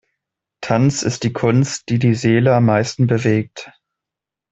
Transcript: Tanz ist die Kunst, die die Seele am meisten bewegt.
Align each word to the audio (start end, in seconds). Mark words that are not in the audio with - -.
Tanz 0.61 1.03
ist 1.03 1.21
die 1.21 1.31
Kunst, 1.31 1.89
die 1.89 1.99
die 1.99 2.15
Seele 2.15 2.55
am 2.55 2.65
meisten 2.65 3.05
bewegt. 3.05 3.71